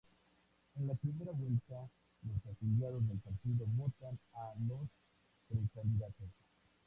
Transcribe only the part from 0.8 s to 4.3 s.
la primera vuelta los afiliados del partido votan